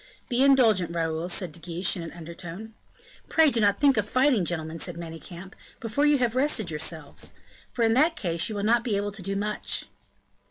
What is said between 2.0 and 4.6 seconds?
an undertone. "Pray do not think of fighting,